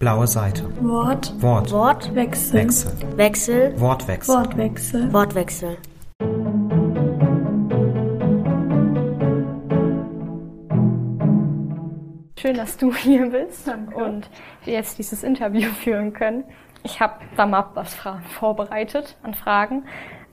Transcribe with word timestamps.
Blaue 0.00 0.26
Seite. 0.26 0.64
Wort. 0.82 1.30
Wort. 1.42 1.70
Wort. 1.72 2.14
Wechsel. 2.14 2.54
Wechsel. 2.54 2.92
Wechsel. 3.18 3.78
Wortwechsel. 3.78 4.34
Wortwechsel. 4.34 5.12
Wortwechsel. 5.12 5.76
Schön, 12.38 12.56
dass 12.56 12.78
du 12.78 12.94
hier 12.94 13.26
bist 13.26 13.70
und 13.94 14.30
wir 14.64 14.72
jetzt 14.72 14.96
dieses 14.96 15.22
Interview 15.22 15.68
führen 15.84 16.14
können. 16.14 16.44
Ich 16.82 16.98
habe 17.00 17.16
da 17.36 17.44
mal 17.44 17.66
was 17.74 17.92
Fragen 17.92 18.22
vorbereitet 18.22 19.18
an 19.22 19.34
Fragen. 19.34 19.84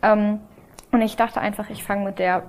Ähm, 0.01 0.39
und 0.93 1.01
ich 1.01 1.17
dachte 1.17 1.41
einfach, 1.41 1.69
ich 1.69 1.83
fange 1.83 2.05
mit 2.05 2.19
der 2.19 2.43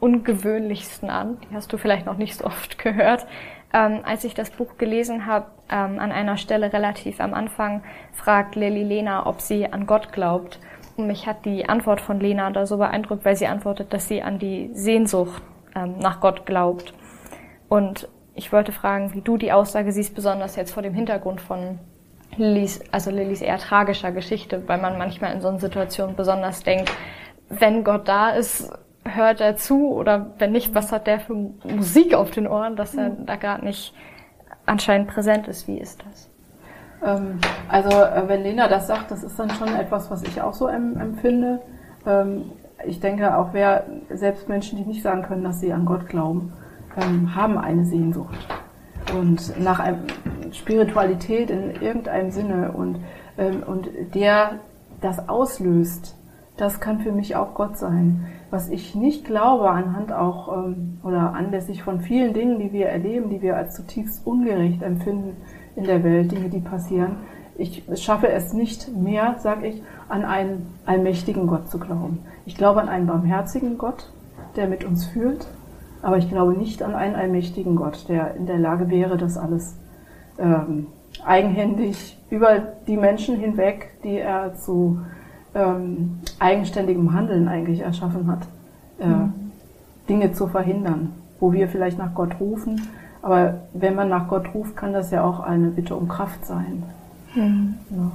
ungewöhnlichsten 0.00 1.08
an. 1.08 1.38
Die 1.40 1.54
hast 1.54 1.72
du 1.72 1.78
vielleicht 1.78 2.04
noch 2.04 2.18
nicht 2.18 2.34
so 2.36 2.44
oft 2.44 2.76
gehört. 2.76 3.26
Ähm, 3.72 4.00
als 4.04 4.24
ich 4.24 4.34
das 4.34 4.50
Buch 4.50 4.78
gelesen 4.78 5.26
habe, 5.26 5.46
ähm, 5.70 5.98
an 5.98 6.10
einer 6.10 6.36
Stelle 6.36 6.72
relativ 6.72 7.20
am 7.20 7.34
Anfang, 7.34 7.82
fragt 8.12 8.56
Lilly 8.56 8.82
Lena, 8.82 9.26
ob 9.26 9.40
sie 9.40 9.72
an 9.72 9.86
Gott 9.86 10.12
glaubt. 10.12 10.58
Und 10.96 11.06
mich 11.06 11.26
hat 11.26 11.44
die 11.44 11.68
Antwort 11.68 12.00
von 12.00 12.18
Lena 12.18 12.50
da 12.50 12.66
so 12.66 12.78
beeindruckt, 12.78 13.24
weil 13.24 13.36
sie 13.36 13.46
antwortet, 13.46 13.92
dass 13.92 14.08
sie 14.08 14.22
an 14.22 14.38
die 14.38 14.70
Sehnsucht 14.74 15.42
ähm, 15.76 15.98
nach 15.98 16.20
Gott 16.20 16.46
glaubt. 16.46 16.92
Und 17.68 18.08
ich 18.34 18.52
wollte 18.52 18.72
fragen, 18.72 19.14
wie 19.14 19.20
du 19.20 19.36
die 19.36 19.52
Aussage 19.52 19.92
siehst, 19.92 20.14
besonders 20.14 20.56
jetzt 20.56 20.72
vor 20.72 20.82
dem 20.82 20.94
Hintergrund 20.94 21.40
von 21.40 21.78
Lillys, 22.36 22.80
also 22.90 23.10
Lillys 23.10 23.40
eher 23.40 23.58
tragischer 23.58 24.12
Geschichte, 24.12 24.66
weil 24.66 24.80
man 24.80 24.98
manchmal 24.98 25.32
in 25.34 25.40
so 25.40 25.48
einer 25.48 25.58
Situation 25.58 26.16
besonders 26.16 26.62
denkt, 26.62 26.90
wenn 27.48 27.84
Gott 27.84 28.08
da 28.08 28.30
ist, 28.30 28.72
hört 29.14 29.40
er 29.40 29.56
zu 29.56 29.92
oder 29.92 30.32
wenn 30.38 30.52
nicht, 30.52 30.74
was 30.74 30.92
hat 30.92 31.06
der 31.06 31.20
für 31.20 31.34
Musik 31.34 32.14
auf 32.14 32.30
den 32.30 32.46
Ohren, 32.46 32.76
dass 32.76 32.94
er 32.94 33.10
da 33.10 33.36
gerade 33.36 33.64
nicht 33.64 33.94
anscheinend 34.66 35.08
präsent 35.08 35.48
ist. 35.48 35.68
Wie 35.68 35.78
ist 35.78 36.04
das? 36.04 36.30
Ähm, 37.04 37.38
also 37.68 37.90
äh, 37.90 38.28
wenn 38.28 38.42
Lena 38.42 38.68
das 38.68 38.86
sagt, 38.86 39.10
das 39.10 39.22
ist 39.22 39.38
dann 39.38 39.50
schon 39.50 39.74
etwas, 39.74 40.10
was 40.10 40.22
ich 40.22 40.40
auch 40.40 40.54
so 40.54 40.68
empfinde. 40.68 41.60
Ähm, 42.06 42.52
ich 42.86 43.00
denke 43.00 43.36
auch, 43.36 43.48
wer 43.52 43.84
selbst 44.10 44.48
Menschen, 44.48 44.78
die 44.78 44.84
nicht 44.84 45.02
sagen 45.02 45.22
können, 45.22 45.44
dass 45.44 45.60
sie 45.60 45.72
an 45.72 45.84
Gott 45.84 46.08
glauben, 46.08 46.52
ähm, 47.00 47.34
haben 47.34 47.58
eine 47.58 47.84
Sehnsucht 47.84 48.38
und 49.18 49.58
nach 49.62 49.80
einem 49.80 50.06
Spiritualität 50.52 51.50
in 51.50 51.80
irgendeinem 51.80 52.30
Sinne 52.30 52.72
und 52.72 53.00
und 53.66 53.88
der 54.14 54.58
das 55.00 55.30
auslöst, 55.30 56.14
das 56.60 56.80
kann 56.80 57.00
für 57.00 57.12
mich 57.12 57.36
auch 57.36 57.54
Gott 57.54 57.78
sein. 57.78 58.26
Was 58.50 58.68
ich 58.68 58.94
nicht 58.94 59.24
glaube, 59.24 59.70
anhand 59.70 60.12
auch 60.12 60.64
ähm, 60.64 60.98
oder 61.02 61.34
anlässlich 61.34 61.82
von 61.82 62.00
vielen 62.00 62.34
Dingen, 62.34 62.58
die 62.58 62.72
wir 62.72 62.86
erleben, 62.86 63.30
die 63.30 63.40
wir 63.40 63.56
als 63.56 63.74
zutiefst 63.74 64.26
ungerecht 64.26 64.82
empfinden 64.82 65.36
in 65.76 65.84
der 65.84 66.04
Welt, 66.04 66.32
Dinge, 66.32 66.50
die 66.50 66.60
passieren, 66.60 67.16
ich 67.56 67.84
schaffe 67.94 68.28
es 68.28 68.52
nicht 68.52 68.94
mehr, 68.96 69.36
sage 69.38 69.66
ich, 69.66 69.82
an 70.08 70.24
einen 70.24 70.74
allmächtigen 70.86 71.46
Gott 71.46 71.68
zu 71.68 71.78
glauben. 71.78 72.20
Ich 72.46 72.56
glaube 72.56 72.80
an 72.80 72.88
einen 72.88 73.06
barmherzigen 73.06 73.76
Gott, 73.78 74.10
der 74.56 74.66
mit 74.66 74.84
uns 74.84 75.06
fühlt, 75.06 75.46
aber 76.02 76.16
ich 76.16 76.28
glaube 76.28 76.52
nicht 76.54 76.82
an 76.82 76.94
einen 76.94 77.14
allmächtigen 77.14 77.76
Gott, 77.76 78.08
der 78.08 78.34
in 78.34 78.46
der 78.46 78.58
Lage 78.58 78.88
wäre, 78.88 79.16
das 79.16 79.36
alles 79.36 79.76
ähm, 80.38 80.86
eigenhändig 81.24 82.18
über 82.30 82.58
die 82.86 82.96
Menschen 82.96 83.36
hinweg, 83.36 83.90
die 84.04 84.18
er 84.18 84.54
zu 84.54 85.00
ähm, 85.54 86.20
eigenständigem 86.38 87.12
Handeln 87.12 87.48
eigentlich 87.48 87.80
erschaffen 87.80 88.26
hat, 88.30 88.46
äh, 88.98 89.06
mhm. 89.06 89.52
Dinge 90.08 90.32
zu 90.32 90.46
verhindern, 90.48 91.12
wo 91.38 91.52
wir 91.52 91.68
vielleicht 91.68 91.98
nach 91.98 92.14
Gott 92.14 92.40
rufen. 92.40 92.88
Aber 93.22 93.60
wenn 93.74 93.94
man 93.94 94.08
nach 94.08 94.28
Gott 94.28 94.54
ruft, 94.54 94.76
kann 94.76 94.92
das 94.92 95.10
ja 95.10 95.22
auch 95.22 95.40
eine 95.40 95.68
Bitte 95.68 95.94
um 95.94 96.08
Kraft 96.08 96.44
sein. 96.46 96.82
Mhm. 97.34 97.74
Ja. 97.90 98.12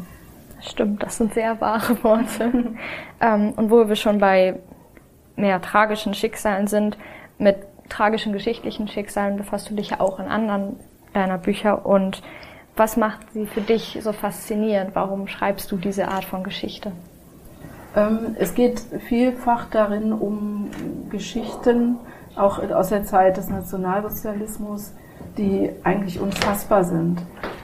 Das 0.58 0.72
stimmt, 0.72 1.04
das 1.04 1.18
sind 1.18 1.34
sehr 1.34 1.60
wahre 1.62 2.04
Worte. 2.04 2.52
ähm, 3.22 3.54
und 3.56 3.70
wo 3.70 3.88
wir 3.88 3.96
schon 3.96 4.20
bei 4.20 4.60
mehr 5.36 5.62
tragischen 5.62 6.14
Schicksalen 6.14 6.68
sind, 6.68 6.98
mit 7.38 7.58
tragischen 7.90 8.34
geschichtlichen 8.34 8.88
Schicksalen 8.88 9.38
befasst 9.38 9.70
du 9.70 9.76
dich 9.76 9.92
ja 9.92 10.00
auch 10.00 10.20
in 10.20 10.28
anderen 10.28 10.78
deiner 11.14 11.38
Bücher. 11.38 11.86
Und 11.86 12.22
was 12.76 12.98
macht 12.98 13.32
sie 13.34 13.46
für 13.46 13.62
dich 13.62 14.00
so 14.02 14.12
faszinierend? 14.12 14.96
Warum 14.96 15.28
schreibst 15.28 15.72
du 15.72 15.78
diese 15.78 16.08
Art 16.08 16.26
von 16.26 16.44
Geschichte? 16.44 16.92
Ähm, 17.96 18.36
es 18.38 18.54
geht 18.54 18.80
vielfach 19.08 19.70
darin 19.70 20.12
um 20.12 20.70
Geschichten, 21.10 21.98
auch 22.36 22.60
aus 22.72 22.90
der 22.90 23.06
Zeit 23.06 23.38
des 23.38 23.50
Nationalsozialismus, 23.50 24.94
die 25.38 25.72
eigentlich 25.84 26.20
unfassbar 26.20 26.84
sind. 26.84 27.22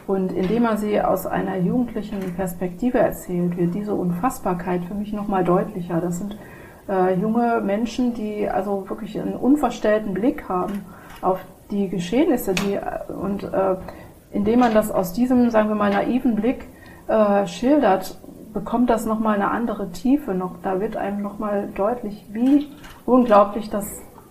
Und 0.07 0.31
indem 0.31 0.63
man 0.63 0.77
sie 0.77 1.01
aus 1.01 1.25
einer 1.25 1.57
jugendlichen 1.57 2.19
Perspektive 2.35 2.99
erzählt, 2.99 3.57
wird 3.57 3.75
diese 3.75 3.93
Unfassbarkeit 3.93 4.83
für 4.85 4.93
mich 4.93 5.13
nochmal 5.13 5.43
deutlicher. 5.43 6.01
Das 6.01 6.19
sind 6.19 6.37
äh, 6.89 7.13
junge 7.15 7.61
Menschen, 7.61 8.13
die 8.13 8.49
also 8.49 8.89
wirklich 8.89 9.19
einen 9.19 9.35
unverstellten 9.35 10.13
Blick 10.13 10.49
haben 10.49 10.85
auf 11.21 11.39
die 11.69 11.87
Geschehnisse, 11.89 12.53
die 12.53 12.77
und 13.13 13.43
äh, 13.43 13.75
indem 14.31 14.59
man 14.59 14.73
das 14.73 14.91
aus 14.91 15.13
diesem, 15.13 15.49
sagen 15.49 15.69
wir 15.69 15.75
mal, 15.75 15.91
naiven 15.91 16.35
Blick 16.35 16.67
äh, 17.07 17.45
schildert, 17.47 18.17
bekommt 18.53 18.89
das 18.89 19.06
nochmal 19.06 19.35
eine 19.35 19.51
andere 19.51 19.91
Tiefe 19.91 20.34
noch. 20.34 20.56
Da 20.62 20.79
wird 20.79 20.97
einem 20.97 21.22
nochmal 21.22 21.69
deutlich, 21.75 22.25
wie 22.31 22.67
unglaublich 23.06 23.69
das 23.69 23.85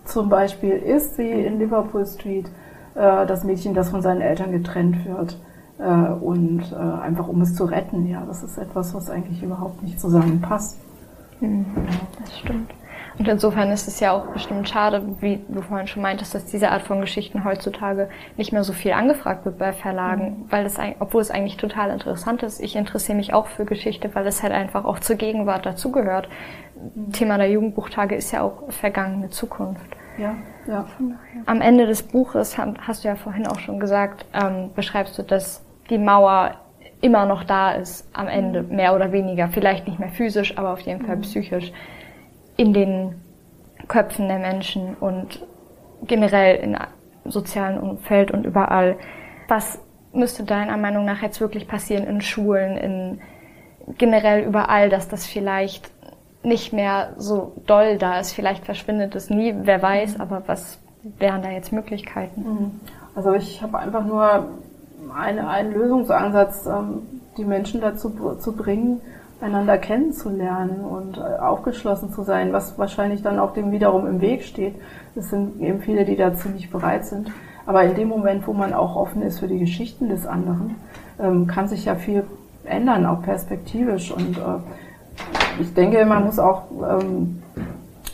zum 0.05 0.29
Beispiel 0.29 0.71
ist, 0.71 1.17
wie 1.17 1.29
in 1.29 1.59
Liverpool 1.59 2.05
Street, 2.05 2.47
äh, 2.95 3.25
das 3.25 3.43
Mädchen, 3.43 3.73
das 3.73 3.89
von 3.89 4.01
seinen 4.01 4.21
Eltern 4.21 4.51
getrennt 4.51 5.05
wird. 5.05 5.37
Äh, 5.79 6.11
und 6.13 6.71
äh, 6.71 6.75
einfach 6.75 7.27
um 7.27 7.41
es 7.41 7.55
zu 7.55 7.65
retten, 7.65 8.07
ja, 8.07 8.23
das 8.25 8.43
ist 8.43 8.57
etwas, 8.57 8.93
was 8.93 9.09
eigentlich 9.09 9.41
überhaupt 9.41 9.81
nicht 9.81 9.99
zusammenpasst. 9.99 10.79
Mhm, 11.39 11.65
das 12.19 12.37
stimmt. 12.39 12.71
Und 13.21 13.27
insofern 13.27 13.69
ist 13.69 13.87
es 13.87 13.99
ja 13.99 14.13
auch 14.13 14.25
bestimmt 14.33 14.67
schade, 14.67 15.03
wie 15.19 15.39
du 15.47 15.61
vorhin 15.61 15.85
schon 15.85 16.01
meintest, 16.01 16.33
dass 16.33 16.45
diese 16.45 16.71
Art 16.71 16.81
von 16.81 17.01
Geschichten 17.01 17.43
heutzutage 17.43 18.09
nicht 18.35 18.51
mehr 18.51 18.63
so 18.63 18.73
viel 18.73 18.93
angefragt 18.93 19.45
wird 19.45 19.59
bei 19.59 19.73
Verlagen, 19.73 20.23
mhm. 20.23 20.45
weil 20.51 20.65
es, 20.65 20.79
obwohl 20.97 21.21
es 21.21 21.29
eigentlich 21.29 21.57
total 21.57 21.91
interessant 21.91 22.41
ist. 22.41 22.59
Ich 22.59 22.75
interessiere 22.75 23.15
mich 23.15 23.31
auch 23.31 23.45
für 23.45 23.63
Geschichte, 23.63 24.09
weil 24.15 24.25
es 24.25 24.41
halt 24.41 24.53
einfach 24.53 24.85
auch 24.85 24.97
zur 24.97 25.17
Gegenwart 25.17 25.67
dazugehört. 25.67 26.29
Mhm. 26.95 27.11
Thema 27.11 27.37
der 27.37 27.51
Jugendbuchtage 27.51 28.15
ist 28.15 28.31
ja 28.31 28.41
auch 28.41 28.63
vergangene 28.69 29.29
Zukunft. 29.29 29.85
Ja, 30.17 30.33
ja. 30.65 30.87
Am 31.45 31.61
Ende 31.61 31.85
des 31.85 32.01
Buches, 32.01 32.57
hast 32.57 33.03
du 33.03 33.07
ja 33.07 33.15
vorhin 33.15 33.45
auch 33.45 33.59
schon 33.59 33.79
gesagt, 33.79 34.25
ähm, 34.33 34.71
beschreibst 34.75 35.15
du, 35.19 35.21
dass 35.21 35.63
die 35.91 35.99
Mauer 35.99 36.55
immer 37.01 37.27
noch 37.27 37.43
da 37.43 37.73
ist 37.73 38.09
am 38.13 38.27
Ende, 38.27 38.63
mhm. 38.63 38.77
mehr 38.77 38.95
oder 38.95 39.11
weniger. 39.11 39.47
Vielleicht 39.49 39.85
nicht 39.85 39.99
mehr 39.99 40.09
physisch, 40.09 40.57
aber 40.57 40.73
auf 40.73 40.79
jeden 40.79 41.05
Fall 41.05 41.17
mhm. 41.17 41.21
psychisch 41.21 41.71
in 42.61 42.73
den 42.73 43.15
Köpfen 43.87 44.27
der 44.27 44.37
Menschen 44.37 44.95
und 44.99 45.43
generell 46.03 46.57
im 46.57 46.77
sozialen 47.25 47.79
Umfeld 47.79 48.29
und 48.29 48.45
überall. 48.45 48.97
Was 49.47 49.79
müsste 50.13 50.43
deiner 50.43 50.77
Meinung 50.77 51.03
nach 51.03 51.23
jetzt 51.23 51.41
wirklich 51.41 51.67
passieren 51.67 52.05
in 52.05 52.21
Schulen, 52.21 52.77
in 52.77 53.21
generell 53.97 54.43
überall, 54.43 54.89
dass 54.89 55.07
das 55.07 55.25
vielleicht 55.25 55.89
nicht 56.43 56.71
mehr 56.71 57.13
so 57.17 57.53
doll 57.65 57.97
da 57.97 58.19
ist? 58.19 58.33
Vielleicht 58.33 58.63
verschwindet 58.63 59.15
es 59.15 59.31
nie, 59.31 59.55
wer 59.63 59.81
weiß, 59.81 60.19
aber 60.19 60.43
was 60.45 60.77
wären 61.17 61.41
da 61.41 61.49
jetzt 61.49 61.73
Möglichkeiten? 61.73 62.41
Mhm. 62.41 62.79
Also 63.15 63.33
ich 63.33 63.59
habe 63.63 63.79
einfach 63.79 64.05
nur 64.05 64.49
eine, 65.15 65.47
einen 65.49 65.73
Lösungsansatz, 65.73 66.67
ähm, 66.67 67.01
die 67.37 67.43
Menschen 67.43 67.81
dazu 67.81 68.35
zu 68.37 68.55
bringen, 68.55 69.01
einander 69.41 69.77
kennenzulernen 69.77 70.81
und 70.85 71.17
äh, 71.17 71.21
aufgeschlossen 71.21 72.11
zu 72.11 72.23
sein, 72.23 72.53
was 72.53 72.77
wahrscheinlich 72.77 73.21
dann 73.21 73.39
auch 73.39 73.53
dem 73.53 73.71
wiederum 73.71 74.07
im 74.07 74.21
Weg 74.21 74.43
steht. 74.43 74.75
Es 75.15 75.29
sind 75.29 75.59
eben 75.59 75.81
viele, 75.81 76.05
die 76.05 76.15
dazu 76.15 76.49
nicht 76.49 76.71
bereit 76.71 77.05
sind. 77.05 77.31
Aber 77.65 77.83
in 77.83 77.95
dem 77.95 78.07
Moment, 78.07 78.47
wo 78.47 78.53
man 78.53 78.73
auch 78.73 78.95
offen 78.95 79.21
ist 79.21 79.39
für 79.39 79.47
die 79.47 79.59
Geschichten 79.59 80.09
des 80.09 80.25
anderen, 80.25 80.75
ähm, 81.19 81.47
kann 81.47 81.67
sich 81.67 81.85
ja 81.85 81.95
viel 81.95 82.23
ändern, 82.63 83.05
auch 83.05 83.21
perspektivisch. 83.21 84.11
Und 84.11 84.37
äh, 84.37 85.61
ich 85.61 85.73
denke, 85.73 86.05
man 86.05 86.25
muss 86.25 86.39
auch 86.39 86.63
ähm, 86.71 87.41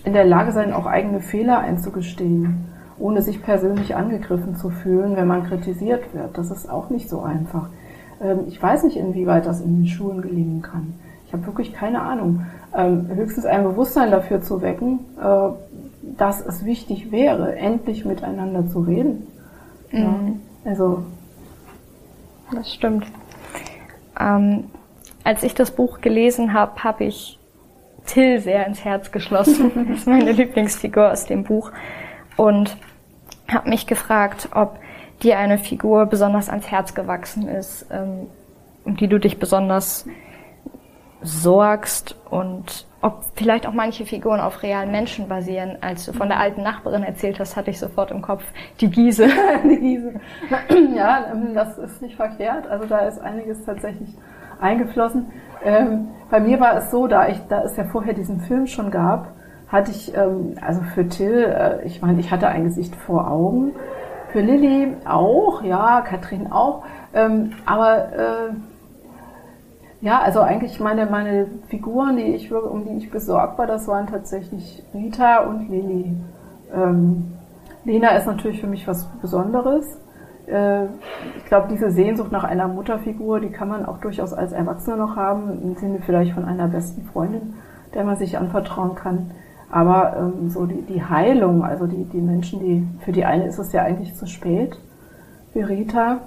in 0.04 0.13
der 0.13 0.25
Lage 0.25 0.52
sein, 0.52 0.74
auch 0.74 0.86
eigene 0.86 1.19
Fehler 1.19 1.60
einzugestehen, 1.60 2.66
ohne 3.00 3.22
sich 3.22 3.44
persönlich 3.44 3.96
angegriffen 3.96 4.56
zu 4.56 4.69
fühlen, 4.69 5.16
wenn 5.16 5.28
man 5.28 5.44
kritisiert 5.44 6.13
wird. 6.13 6.38
Das 6.38 6.52
ist 6.52 6.69
auch 6.69 6.90
nicht 6.90 7.10
so 7.10 7.22
einfach. 7.22 7.69
Ähm, 8.22 8.42
ich 8.48 8.62
weiß 8.62 8.84
nicht, 8.84 8.98
inwieweit 8.98 9.46
das 9.46 9.62
in 9.62 9.78
den 9.78 9.88
Schulen 9.88 10.22
gelingen 10.22 10.62
kann. 10.62 10.94
Ich 11.28 11.34
habe 11.34 11.46
wirklich 11.46 11.74
keine 11.74 12.02
Ahnung. 12.02 12.46
Ähm, 12.76 13.08
höchstens 13.14 13.46
ein 13.46 13.64
Bewusstsein 13.64 14.12
dafür 14.12 14.42
zu 14.42 14.62
wecken, 14.62 15.00
äh, 15.22 15.50
dass 16.18 16.46
es 16.46 16.66
wichtig 16.66 17.12
wäre, 17.12 17.56
endlich 17.56 18.06
miteinander 18.06 18.68
zu 18.68 18.80
reden. 18.80 19.28
Mhm. 19.92 20.02
Ja, 20.64 20.72
also. 20.72 21.04
Das 22.54 22.74
stimmt. 22.74 23.06
Ähm, 24.20 24.66
als 25.24 25.44
ich 25.44 25.54
das 25.54 25.72
Buch 25.72 26.00
gelesen 26.00 26.54
habe, 26.54 26.84
habe 26.84 27.04
ich 27.04 27.38
Till 28.06 28.40
sehr 28.40 28.66
ins 28.66 28.86
Herz 28.86 29.12
geschlossen. 29.12 29.72
das 29.90 30.00
ist 30.00 30.08
meine 30.08 30.32
Lieblingsfigur 30.32 31.12
aus 31.12 31.26
dem 31.26 31.44
Buch. 31.44 31.72
Und 32.38 32.78
habe 33.50 33.70
mich 33.70 33.86
gefragt, 33.86 34.50
ob 34.54 34.80
dir 35.24 35.38
eine 35.38 35.58
Figur 35.58 36.06
besonders 36.06 36.50
ans 36.50 36.72
Herz 36.72 36.94
gewachsen 36.94 37.48
ist, 37.48 37.86
ähm, 37.92 38.28
um 38.86 38.96
die 38.96 39.08
du 39.08 39.20
dich 39.20 39.40
besonders 39.40 40.06
sorgst 41.28 42.16
und 42.30 42.86
ob 43.02 43.24
vielleicht 43.36 43.68
auch 43.68 43.74
manche 43.74 44.06
Figuren 44.06 44.40
auf 44.40 44.64
realen 44.64 44.92
Menschen 44.92 45.28
basieren. 45.28 45.78
Als 45.82 46.06
du 46.06 46.14
von 46.14 46.30
der 46.30 46.40
alten 46.40 46.64
Nachbarin 46.64 47.04
erzählt 47.04 47.40
hast, 47.40 47.56
hatte 47.56 47.70
ich 47.70 47.80
sofort 47.80 48.10
im 48.12 48.22
Kopf 48.22 48.44
die 48.82 48.90
Giese. 48.90 49.28
die 49.64 49.78
Giese. 49.78 50.14
Ja, 50.96 51.28
ähm, 51.32 51.54
das 51.54 51.78
ist 51.78 52.02
nicht 52.02 52.16
verkehrt. 52.16 52.68
Also 52.68 52.88
da 52.88 53.00
ist 53.00 53.20
einiges 53.20 53.64
tatsächlich 53.66 54.10
eingeflossen. 54.60 55.28
Ähm, 55.64 56.08
bei 56.32 56.40
mir 56.40 56.60
war 56.60 56.78
es 56.78 56.90
so, 56.90 57.08
da 57.08 57.28
ich, 57.28 57.38
da 57.50 57.62
es 57.64 57.78
ja 57.78 57.84
vorher 57.84 58.14
diesen 58.14 58.42
Film 58.42 58.66
schon 58.66 58.90
gab, 58.90 59.28
hatte 59.68 59.92
ich, 59.92 60.16
ähm, 60.16 60.56
also 60.60 60.82
für 60.96 61.08
Till, 61.08 61.44
äh, 61.44 61.86
ich 61.86 62.02
meine, 62.02 62.20
ich 62.20 62.32
hatte 62.32 62.48
ein 62.48 62.64
Gesicht 62.64 62.96
vor 62.96 63.30
Augen. 63.30 63.74
Für 64.32 64.42
Lilly 64.42 64.96
auch, 65.06 65.62
ja, 65.64 66.02
Katrin 66.02 66.52
auch. 66.52 66.84
Aber 67.66 67.98
äh, 68.12 68.54
ja, 70.02 70.22
also 70.22 70.42
eigentlich 70.42 70.80
meine, 70.80 71.08
meine 71.08 71.48
Figuren, 71.70 72.18
die 72.18 72.24
ich, 72.24 72.54
um 72.54 72.86
die 72.86 72.98
ich 72.98 73.10
besorgt 73.10 73.58
war, 73.58 73.66
das 73.66 73.88
waren 73.88 74.08
tatsächlich 74.08 74.84
Rita 74.94 75.40
und 75.46 75.70
Lilly. 75.70 76.16
Ähm, 76.74 77.34
Lena 77.84 78.10
ist 78.10 78.28
natürlich 78.28 78.62
für 78.62 78.68
mich 78.68 78.88
was 78.88 79.06
Besonderes. 79.22 80.00
Äh, 80.46 80.86
ich 81.38 81.46
glaube, 81.46 81.68
diese 81.72 81.90
Sehnsucht 81.90 82.32
nach 82.32 82.44
einer 82.44 82.68
Mutterfigur, 82.68 83.40
die 83.40 83.50
kann 83.50 83.70
man 83.70 83.86
auch 83.86 84.00
durchaus 84.00 84.34
als 84.34 84.52
Erwachsener 84.52 84.98
noch 84.98 85.16
haben, 85.16 85.62
im 85.64 85.76
Sinne 85.76 86.00
vielleicht 86.06 86.34
von 86.34 86.46
einer 86.46 86.68
besten 86.68 87.04
Freundin, 87.06 87.56
der 87.96 88.04
man 88.04 88.18
sich 88.18 88.38
anvertrauen 88.38 88.94
kann. 88.94 89.32
Aber 89.72 90.16
ähm, 90.18 90.50
so 90.50 90.66
die, 90.66 90.82
die 90.84 91.04
Heilung, 91.04 91.64
also 91.64 91.88
die, 91.88 92.06
die 92.06 92.22
Menschen, 92.22 92.60
die 92.60 92.88
für 93.04 93.12
die 93.12 93.26
eine 93.26 93.48
ist 93.48 93.58
es 93.58 93.74
ja 93.74 93.82
eigentlich 93.82 94.16
zu 94.16 94.28
spät, 94.28 94.80
wie 95.54 95.62
Rita, 95.62 96.20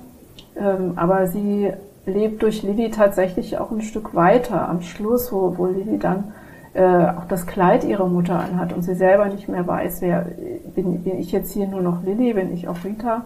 ähm, 0.57 0.95
aber 0.97 1.27
sie 1.27 1.73
lebt 2.07 2.43
durch 2.43 2.63
Lilly 2.63 2.91
tatsächlich 2.91 3.59
auch 3.59 3.71
ein 3.71 3.83
Stück 3.83 4.15
weiter 4.15 4.69
am 4.69 4.83
Schluss, 4.83 5.33
wo, 5.33 5.57
wo 5.59 5.67
Lilly 5.67 5.99
dann 5.99 6.33
äh, 6.73 6.83
auch 6.83 7.27
das 7.29 7.47
Kleid 7.47 7.85
ihrer 7.85 8.07
Mutter 8.07 8.39
anhat 8.39 8.73
und 8.73 8.83
sie 8.83 8.95
selber 8.95 9.27
nicht 9.27 9.49
mehr 9.49 9.67
weiß, 9.67 10.03
wer 10.03 10.27
bin, 10.75 11.03
bin 11.03 11.19
ich 11.19 11.33
jetzt 11.33 11.53
hier 11.53 11.67
nur 11.67 11.83
noch 11.83 12.03
Lilly, 12.03 12.35
bin 12.35 12.53
ich 12.53 12.69
auch 12.69 12.85
Rita, 12.85 13.25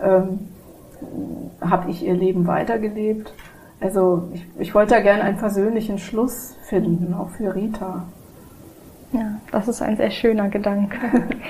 ähm, 0.00 0.48
habe 1.60 1.90
ich 1.90 2.04
ihr 2.04 2.14
Leben 2.14 2.46
weitergelebt. 2.46 3.32
Also 3.80 4.28
ich, 4.32 4.46
ich 4.58 4.74
wollte 4.74 4.94
da 4.94 5.00
gerne 5.00 5.22
einen 5.22 5.38
versöhnlichen 5.38 5.98
Schluss 5.98 6.56
finden, 6.62 7.14
auch 7.14 7.30
für 7.30 7.54
Rita. 7.54 8.04
Ja, 9.12 9.40
das 9.52 9.68
ist 9.68 9.80
ein 9.80 9.96
sehr 9.96 10.10
schöner 10.10 10.48
Gedanke. 10.48 10.96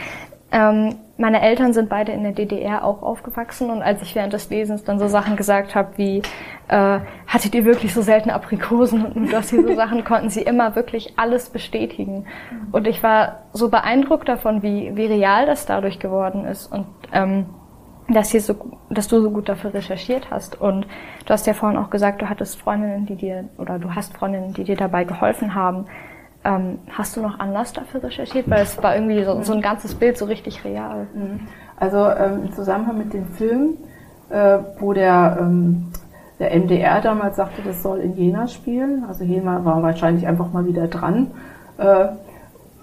ähm, 0.53 0.97
meine 1.19 1.43
Eltern 1.43 1.73
sind 1.73 1.88
beide 1.88 2.12
in 2.12 2.23
der 2.23 2.32
DDR 2.32 2.85
auch 2.85 3.03
aufgewachsen 3.03 3.70
und 3.70 3.82
als 3.82 4.00
ich 4.03 4.15
während 4.15 4.32
des 4.32 4.49
Lesens 4.50 4.85
dann 4.85 5.00
so 5.00 5.09
Sachen 5.09 5.37
gesagt 5.37 5.75
habe 5.75 5.91
wie, 5.97 6.23
äh, 6.69 7.00
hattet 7.26 7.56
ihr 7.56 7.65
wirklich 7.65 7.93
so 7.93 8.03
seltene 8.03 8.35
Aprikosen 8.35 9.05
und 9.05 9.32
das 9.32 9.49
diese 9.49 9.75
Sachen, 9.75 10.05
konnten 10.05 10.31
sie 10.31 10.43
immer 10.43 10.76
wirklich 10.76 11.19
alles 11.19 11.50
bestätigen. 11.50 12.26
Und 12.70 12.87
ich 12.87 13.03
war 13.03 13.47
so 13.53 13.69
beeindruckt 13.69 14.29
davon, 14.29 14.62
wie, 14.62 14.94
wie 14.94 15.06
real 15.06 15.44
das 15.44 15.67
dadurch 15.67 15.99
geworden 15.99 16.44
ist 16.44 16.73
und 16.73 16.87
ähm, 17.12 17.47
dass, 18.09 18.31
hier 18.31 18.41
so, 18.41 18.55
dass 18.88 19.09
du 19.09 19.20
so 19.20 19.32
gut 19.32 19.49
dafür 19.49 19.75
recherchiert 19.75 20.31
hast. 20.31 20.61
Und 20.61 20.87
du 21.26 21.31
hast 21.31 21.49
ja 21.49 21.53
vorhin 21.53 21.79
auch 21.79 21.91
gesagt, 21.91 22.23
du 22.23 22.29
hattest 22.29 22.61
Freundinnen, 22.61 23.06
die 23.06 23.17
dir, 23.17 23.49
oder 23.59 23.81
du 23.81 23.94
hast 23.94 24.17
Freundinnen, 24.17 24.55
die 24.55 24.65
dir 24.65 24.76
dabei 24.76 25.03
geholfen 25.03 25.55
haben. 25.55 25.87
Ähm, 26.44 26.79
hast 26.90 27.17
du 27.17 27.20
noch 27.20 27.40
anders 27.40 27.73
dafür 27.73 28.02
recherchiert? 28.02 28.49
Weil 28.49 28.62
es 28.62 28.81
war 28.82 28.94
irgendwie 28.94 29.25
so, 29.25 29.43
so 29.43 29.52
ein 29.52 29.61
ganzes 29.61 29.94
Bild 29.94 30.17
so 30.17 30.25
richtig 30.25 30.64
real. 30.64 31.06
Mhm. 31.14 31.40
Also 31.76 31.99
ähm, 31.99 32.44
im 32.44 32.52
Zusammenhang 32.52 32.99
mit 32.99 33.12
dem 33.12 33.26
Film, 33.29 33.75
äh, 34.31 34.58
wo 34.79 34.93
der, 34.93 35.38
ähm, 35.40 35.88
der 36.38 36.55
MDR 36.56 37.00
damals 37.00 37.37
sagte, 37.37 37.62
das 37.62 37.82
soll 37.82 37.99
in 37.99 38.17
Jena 38.17 38.46
spielen. 38.46 39.05
Also 39.08 39.25
Jena 39.25 39.64
war 39.64 39.82
wahrscheinlich 39.82 40.26
einfach 40.26 40.52
mal 40.52 40.67
wieder 40.67 40.87
dran. 40.87 41.32
Äh, 41.79 42.08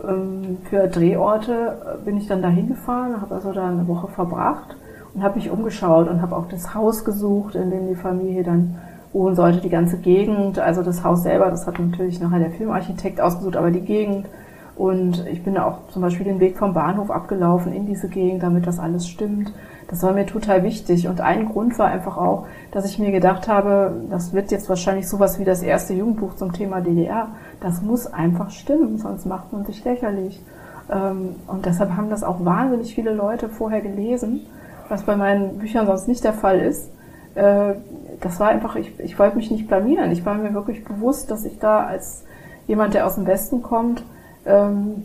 ähm, 0.04 0.58
für 0.70 0.88
Drehorte 0.88 2.00
bin 2.04 2.18
ich 2.18 2.28
dann 2.28 2.42
da 2.42 2.50
hingefahren, 2.50 3.22
habe 3.22 3.36
also 3.36 3.54
da 3.54 3.68
eine 3.68 3.88
Woche 3.88 4.08
verbracht 4.08 4.76
und 5.14 5.24
habe 5.24 5.36
mich 5.36 5.50
umgeschaut 5.50 6.10
und 6.10 6.22
habe 6.22 6.36
auch 6.36 6.48
das 6.50 6.76
Haus 6.76 7.06
gesucht, 7.06 7.56
in 7.56 7.72
dem 7.72 7.88
die 7.88 7.96
Familie 7.96 8.44
dann 8.44 8.78
wohnen 9.16 9.36
sollte, 9.36 9.62
die 9.62 9.70
ganze 9.70 9.98
Gegend. 9.98 10.60
Also 10.60 10.84
das 10.84 11.04
Haus 11.04 11.24
selber, 11.24 11.50
das 11.50 11.66
hat 11.66 11.80
natürlich 11.80 12.20
nachher 12.20 12.40
der 12.40 12.52
Filmarchitekt 12.52 13.22
ausgesucht, 13.22 13.56
aber 13.56 13.72
die 13.72 13.82
Gegend. 13.82 14.28
Und 14.76 15.26
ich 15.28 15.42
bin 15.42 15.58
auch 15.58 15.88
zum 15.88 16.02
Beispiel 16.02 16.26
den 16.26 16.42
Weg 16.42 16.58
vom 16.58 16.74
Bahnhof 16.74 17.10
abgelaufen 17.10 17.72
in 17.72 17.86
diese 17.86 18.10
Gegend, 18.10 18.44
damit 18.44 18.68
das 18.68 18.78
alles 18.78 19.08
stimmt. 19.08 19.54
Das 19.88 20.04
war 20.04 20.12
mir 20.12 20.26
total 20.26 20.64
wichtig. 20.64 21.08
Und 21.08 21.22
ein 21.22 21.46
Grund 21.46 21.80
war 21.80 21.88
einfach 21.88 22.18
auch, 22.18 22.46
dass 22.72 22.86
ich 22.86 23.00
mir 23.00 23.12
gedacht 23.12 23.48
habe, 23.48 23.94
das 24.10 24.34
wird 24.34 24.52
jetzt 24.52 24.68
wahrscheinlich 24.68 25.08
sowas 25.08 25.40
wie 25.40 25.46
das 25.46 25.64
erste 25.64 25.94
Jugendbuch 25.94 26.36
zum 26.36 26.52
Thema 26.52 26.82
DDR. 26.82 27.30
Das 27.62 27.82
muss 27.82 28.08
einfach 28.08 28.50
stimmen, 28.50 28.98
sonst 28.98 29.26
macht 29.26 29.54
man 29.54 29.64
sich 29.64 29.86
lächerlich. 29.86 30.44
Ähm, 30.92 31.36
und 31.48 31.66
deshalb 31.66 31.96
haben 31.96 32.10
das 32.10 32.24
auch 32.24 32.44
wahnsinnig 32.44 32.94
viele 32.94 33.14
Leute 33.14 33.48
vorher 33.48 33.80
gelesen, 33.80 34.42
was 34.90 35.04
bei 35.04 35.16
meinen 35.16 35.58
Büchern 35.58 35.88
sonst 35.88 36.10
nicht 36.10 36.26
der 36.26 36.34
Fall 36.34 36.60
ist. 36.60 36.92
Äh, 37.36 37.76
das 38.22 38.40
war 38.40 38.50
einfach, 38.50 38.76
ich, 38.76 39.00
ich 39.00 39.20
wollte 39.20 39.36
mich 39.36 39.52
nicht 39.52 39.68
blamieren. 39.68 40.12
Ich 40.12 40.26
war 40.26 40.36
mir 40.36 40.54
wirklich 40.54 40.84
bewusst, 40.84 41.30
dass 41.30 41.46
ich 41.46 41.60
da 41.60 41.86
als 41.86 42.24
jemand, 42.68 42.94
der 42.94 43.06
aus 43.06 43.16
dem 43.16 43.28
Westen 43.28 43.62
kommt, 43.62 44.04
ähm, 44.46 45.04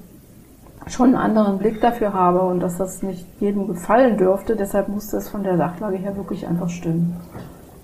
schon 0.86 1.08
einen 1.08 1.16
anderen 1.16 1.58
Blick 1.58 1.80
dafür 1.80 2.14
habe 2.14 2.40
und 2.40 2.60
dass 2.60 2.78
das 2.78 3.02
nicht 3.02 3.26
jedem 3.40 3.66
gefallen 3.66 4.16
dürfte. 4.16 4.56
Deshalb 4.56 4.88
musste 4.88 5.16
es 5.18 5.28
von 5.28 5.42
der 5.42 5.56
Sachlage 5.56 5.98
her 5.98 6.16
wirklich 6.16 6.46
einfach 6.46 6.70
stimmen. 6.70 7.16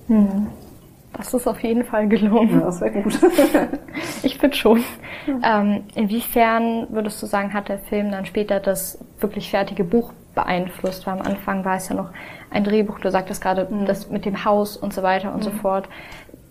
Hm. 0.07 0.47
Das 1.13 1.33
ist 1.33 1.47
auf 1.47 1.61
jeden 1.61 1.85
Fall 1.85 2.09
gelungen. 2.09 2.61
Ja, 2.61 2.67
das 2.67 2.81
wäre 2.81 3.03
gut. 3.03 3.19
ich 4.23 4.39
finde 4.39 4.57
schon. 4.57 4.85
Ähm, 5.43 5.85
inwiefern 5.95 6.87
würdest 6.91 7.23
du 7.23 7.27
sagen, 7.27 7.55
hat 7.55 7.69
der 7.69 7.79
Film 7.79 8.11
dann 8.11 8.27
später 8.27 8.61
das 8.61 8.99
wirklich 9.19 9.51
fertige 9.51 9.85
Buch 9.85 10.13
beeinflusst? 10.37 11.05
Weil 11.07 11.15
am 11.15 11.23
Anfang 11.23 11.65
war 11.65 11.77
es 11.77 11.89
ja 11.89 11.97
noch 11.97 12.11
ein 12.51 12.63
Drehbuch, 12.63 13.01
du 13.01 13.11
sagtest 13.11 13.43
gerade 13.43 13.67
mhm. 13.69 13.87
das 13.87 14.09
mit 14.09 14.25
dem 14.25 14.45
Haus 14.45 14.77
und 14.77 14.93
so 14.93 15.03
weiter 15.03 15.33
und 15.33 15.41
mhm. 15.41 15.43
so 15.43 15.51
fort. 15.51 15.89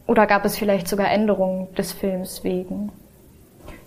Oder 0.08 0.28
gab 0.28 0.44
es 0.44 0.58
vielleicht 0.58 0.90
sogar 0.90 1.10
Änderungen 1.10 1.74
des 1.76 1.94
Films 1.94 2.44
wegen? 2.44 2.92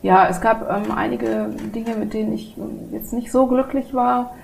Ja, 0.03 0.29
es 0.29 0.41
gab 0.41 0.71
ähm, 0.71 0.93
einige 0.97 1.51
Dinge, 1.75 1.95
mit 1.97 2.15
denen 2.15 2.33
ich 2.33 2.57
jetzt 2.93 3.13
nicht 3.13 3.31
so 3.31 3.47
glücklich 3.47 3.93
war. 3.93 4.35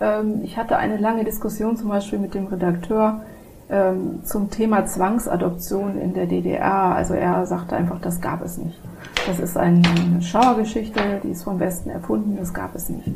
Ähm, 0.00 0.40
ich 0.42 0.56
hatte 0.56 0.76
eine 0.76 0.96
lange 0.96 1.24
Diskussion 1.24 1.76
zum 1.76 1.88
Beispiel 1.88 2.18
mit 2.18 2.34
dem 2.34 2.46
Redakteur 2.46 3.22
ähm, 3.70 4.20
zum 4.24 4.50
Thema 4.50 4.86
Zwangsadoption 4.86 6.00
in 6.00 6.14
der 6.14 6.26
DDR. 6.26 6.94
Also 6.96 7.14
er 7.14 7.46
sagte 7.46 7.76
einfach, 7.76 8.00
das 8.00 8.20
gab 8.20 8.44
es 8.44 8.58
nicht. 8.58 8.78
Das 9.26 9.38
ist 9.38 9.56
eine 9.56 9.82
Schauergeschichte, 10.20 11.00
die 11.22 11.30
ist 11.30 11.44
vom 11.44 11.60
Westen 11.60 11.90
erfunden, 11.90 12.36
das 12.38 12.52
gab 12.52 12.74
es 12.74 12.88
nicht. 12.88 13.08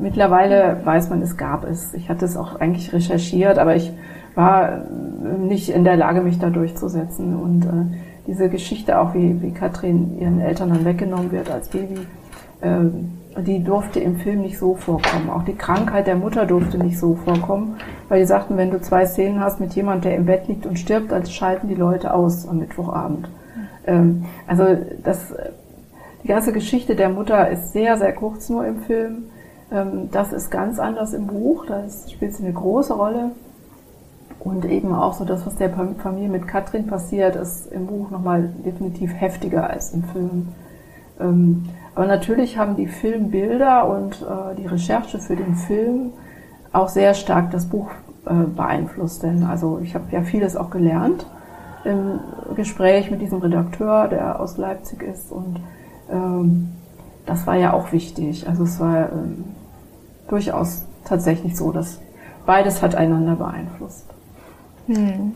Mittlerweile 0.00 0.80
weiß 0.84 1.10
man, 1.10 1.22
es 1.22 1.36
gab 1.36 1.64
es. 1.64 1.94
Ich 1.94 2.08
hatte 2.08 2.24
es 2.24 2.36
auch 2.36 2.60
eigentlich 2.60 2.92
recherchiert, 2.92 3.58
aber 3.58 3.76
ich 3.76 3.92
war 4.34 4.82
nicht 5.38 5.70
in 5.70 5.84
der 5.84 5.96
Lage, 5.96 6.20
mich 6.20 6.38
da 6.38 6.50
durchzusetzen. 6.50 7.34
Und 7.34 7.64
äh, 7.64 7.96
diese 8.26 8.48
Geschichte 8.48 8.98
auch, 8.98 9.14
wie, 9.14 9.40
wie 9.42 9.52
Katrin 9.52 10.18
ihren 10.20 10.40
Eltern 10.40 10.70
dann 10.70 10.84
weggenommen 10.84 11.32
wird 11.32 11.50
als 11.50 11.68
Baby, 11.68 12.06
äh, 12.60 13.40
die 13.42 13.62
durfte 13.62 14.00
im 14.00 14.16
Film 14.16 14.42
nicht 14.42 14.58
so 14.58 14.74
vorkommen. 14.74 15.30
Auch 15.30 15.44
die 15.44 15.54
Krankheit 15.54 16.06
der 16.06 16.16
Mutter 16.16 16.46
durfte 16.46 16.78
nicht 16.78 16.98
so 16.98 17.14
vorkommen, 17.16 17.76
weil 18.08 18.20
die 18.20 18.26
sagten, 18.26 18.56
wenn 18.56 18.70
du 18.70 18.80
zwei 18.80 19.06
Szenen 19.06 19.40
hast 19.40 19.60
mit 19.60 19.74
jemand, 19.74 20.04
der 20.04 20.16
im 20.16 20.26
Bett 20.26 20.48
liegt 20.48 20.66
und 20.66 20.78
stirbt, 20.78 21.12
dann 21.12 21.26
schalten 21.26 21.68
die 21.68 21.74
Leute 21.74 22.14
aus 22.14 22.48
am 22.48 22.58
Mittwochabend. 22.58 23.28
Ähm, 23.86 24.24
also 24.46 24.64
das, 25.04 25.34
die 26.22 26.28
ganze 26.28 26.52
Geschichte 26.52 26.96
der 26.96 27.08
Mutter 27.08 27.48
ist 27.50 27.72
sehr, 27.72 27.96
sehr 27.98 28.12
kurz 28.12 28.48
nur 28.48 28.66
im 28.66 28.80
Film. 28.80 29.24
Ähm, 29.70 30.10
das 30.10 30.32
ist 30.32 30.50
ganz 30.50 30.78
anders 30.78 31.12
im 31.12 31.26
Buch, 31.26 31.66
da 31.66 31.84
spielt 32.10 32.34
sie 32.34 32.44
eine 32.44 32.52
große 32.52 32.94
Rolle. 32.94 33.32
Und 34.40 34.64
eben 34.64 34.94
auch 34.94 35.14
so 35.14 35.24
das, 35.24 35.44
was 35.44 35.56
der 35.56 35.70
Familie 35.70 36.28
mit 36.28 36.46
Katrin 36.46 36.86
passiert, 36.86 37.34
ist 37.34 37.66
im 37.72 37.86
Buch 37.86 38.10
nochmal 38.10 38.48
definitiv 38.64 39.12
heftiger 39.12 39.68
als 39.68 39.92
im 39.92 40.04
Film. 40.04 40.48
Ähm, 41.18 41.64
aber 41.94 42.06
natürlich 42.06 42.58
haben 42.58 42.76
die 42.76 42.86
Filmbilder 42.86 43.88
und 43.88 44.22
äh, 44.22 44.54
die 44.56 44.66
Recherche 44.66 45.18
für 45.18 45.34
den 45.34 45.54
Film 45.54 46.12
auch 46.72 46.88
sehr 46.88 47.14
stark 47.14 47.50
das 47.50 47.66
Buch 47.66 47.90
äh, 48.26 48.34
beeinflusst. 48.34 49.22
Denn 49.22 49.42
also 49.42 49.80
ich 49.82 49.94
habe 49.94 50.04
ja 50.12 50.22
vieles 50.22 50.56
auch 50.56 50.70
gelernt 50.70 51.26
im 51.84 52.20
Gespräch 52.54 53.10
mit 53.10 53.22
diesem 53.22 53.38
Redakteur, 53.38 54.08
der 54.08 54.40
aus 54.40 54.58
Leipzig 54.58 55.02
ist. 55.02 55.32
Und 55.32 55.60
ähm, 56.10 56.68
das 57.26 57.46
war 57.46 57.56
ja 57.56 57.72
auch 57.72 57.92
wichtig. 57.92 58.48
Also 58.48 58.64
es 58.64 58.80
war 58.80 59.12
ähm, 59.12 59.44
durchaus 60.28 60.84
tatsächlich 61.04 61.56
so, 61.56 61.72
dass 61.72 62.00
beides 62.46 62.82
hat 62.82 62.94
einander 62.94 63.36
beeinflusst. 63.36 64.06
Hm. 64.86 65.34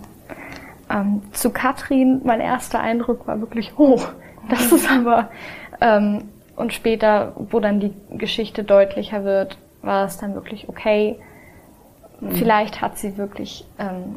Ähm, 0.88 1.22
zu 1.32 1.50
Katrin, 1.50 2.20
mein 2.24 2.40
erster 2.40 2.80
Eindruck 2.80 3.26
war 3.26 3.40
wirklich, 3.40 3.72
oh, 3.76 4.00
das 4.48 4.72
ist 4.72 4.90
aber, 4.90 5.28
ähm, 5.80 6.28
und 6.56 6.72
später, 6.72 7.32
wo 7.36 7.60
dann 7.60 7.80
die 7.80 7.94
Geschichte 8.10 8.64
deutlicher 8.64 9.24
wird, 9.24 9.58
war 9.82 10.04
es 10.04 10.18
dann 10.18 10.34
wirklich 10.34 10.68
okay. 10.68 11.18
mhm. 12.20 12.32
vielleicht 12.32 12.82
hat 12.82 12.98
sie 12.98 13.16
wirklich 13.16 13.66
ähm, 13.78 14.16